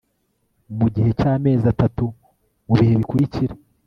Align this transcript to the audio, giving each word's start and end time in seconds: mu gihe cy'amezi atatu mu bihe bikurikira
mu 0.77 0.87
gihe 0.93 1.09
cy'amezi 1.19 1.65
atatu 1.73 2.05
mu 2.65 2.73
bihe 2.79 2.93
bikurikira 2.99 3.53